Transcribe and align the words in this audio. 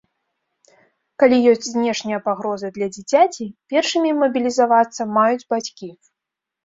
Калі 1.23 1.37
ёсць 1.51 1.67
знешняя 1.73 2.19
пагроза 2.29 2.67
для 2.77 2.87
дзіцяці, 2.95 3.45
першымі 3.75 4.09
мабілізавацца 4.25 5.01
маюць 5.19 5.43
бацькі. 5.57 5.87